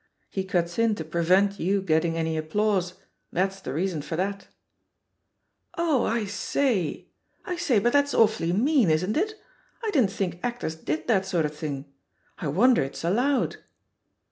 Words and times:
He 0.31 0.43
cuts 0.45 0.79
in 0.79 0.95
to 0.95 1.05
pre 1.05 1.21
vent 1.21 1.59
you 1.59 1.79
getting 1.79 2.17
any 2.17 2.35
applause. 2.35 2.95
That's 3.31 3.59
the 3.61 3.69
rea^ 3.69 3.87
son 3.91 4.01
for 4.01 4.15
that." 4.15 4.47
0h, 5.77 6.09
I 6.09 6.25
say 6.25 7.05
I 7.45 7.51
I 7.51 7.55
say, 7.55 7.77
but 7.77 7.93
that's 7.93 8.15
awfully 8.15 8.51
mean, 8.51 8.89
isn't 8.89 9.15
it? 9.15 9.35
I 9.83 9.91
didn't 9.91 10.09
think 10.09 10.39
actors 10.41 10.73
did 10.73 11.07
that 11.07 11.27
sort 11.27 11.45
of 11.45 11.55
thing. 11.55 11.85
I 12.39 12.47
wonder 12.47 12.81
it's 12.81 13.03
allowed." 13.03 13.57